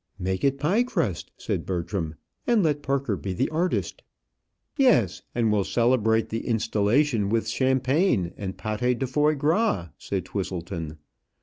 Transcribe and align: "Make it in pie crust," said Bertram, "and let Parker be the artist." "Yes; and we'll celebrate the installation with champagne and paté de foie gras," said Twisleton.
"Make 0.17 0.43
it 0.43 0.53
in 0.53 0.57
pie 0.57 0.81
crust," 0.81 1.31
said 1.37 1.63
Bertram, 1.63 2.15
"and 2.47 2.63
let 2.63 2.81
Parker 2.81 3.15
be 3.15 3.33
the 3.33 3.49
artist." 3.51 4.01
"Yes; 4.75 5.21
and 5.35 5.51
we'll 5.51 5.63
celebrate 5.63 6.29
the 6.29 6.47
installation 6.47 7.29
with 7.29 7.47
champagne 7.47 8.33
and 8.35 8.57
paté 8.57 8.97
de 8.97 9.05
foie 9.05 9.35
gras," 9.35 9.89
said 9.99 10.25
Twisleton. 10.25 10.97